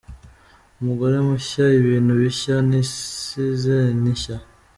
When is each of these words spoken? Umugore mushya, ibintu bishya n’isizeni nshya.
Umugore 0.79 1.15
mushya, 1.27 1.65
ibintu 1.79 2.11
bishya 2.21 2.55
n’isizeni 2.69 4.09
nshya. 4.15 4.37